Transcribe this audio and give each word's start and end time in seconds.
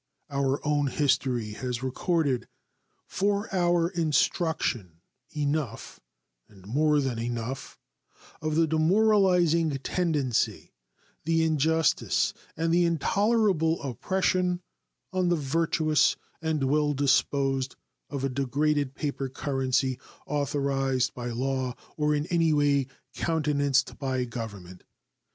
Our 0.31 0.65
own 0.65 0.87
history 0.87 1.51
has 1.51 1.83
recorded 1.83 2.47
for 3.05 3.47
our 3.53 3.89
instruction 3.89 4.99
enough, 5.31 5.99
and 6.49 6.65
more 6.65 6.99
than 6.99 7.19
enough, 7.19 7.77
of 8.41 8.55
the 8.55 8.65
demoralizing 8.65 9.69
tendency, 9.77 10.73
the 11.25 11.43
injustice, 11.43 12.33
and 12.57 12.73
the 12.73 12.83
intolerable 12.83 13.79
oppression 13.83 14.63
on 15.13 15.29
the 15.29 15.35
virtuous 15.35 16.15
and 16.41 16.63
well 16.63 16.93
disposed 16.95 17.75
of 18.09 18.23
a 18.23 18.29
degraded 18.29 18.95
paper 18.95 19.29
currency 19.29 19.99
authorized 20.25 21.13
by 21.13 21.27
law 21.29 21.75
or 21.95 22.15
in 22.15 22.25
any 22.31 22.53
way 22.53 22.87
countenanced 23.13 23.99
by 23.99 24.25
government. 24.25 24.83